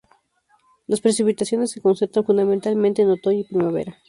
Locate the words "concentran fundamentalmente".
1.79-3.03